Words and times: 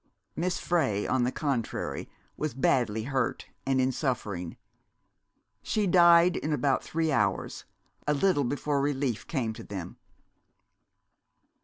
Miss 0.35 0.57
Frey, 0.57 1.05
on 1.05 1.25
the 1.25 1.31
contrary, 1.31 2.09
was 2.35 2.55
badly 2.55 3.03
hurt, 3.03 3.45
and 3.67 3.79
in 3.79 3.91
suffering. 3.91 4.57
She 5.61 5.85
died 5.85 6.35
in 6.37 6.51
about 6.51 6.83
three 6.83 7.11
hours, 7.11 7.65
a 8.07 8.15
little 8.15 8.43
before 8.43 8.81
relief 8.81 9.27
came 9.27 9.53
to 9.53 9.63
them." 9.63 9.97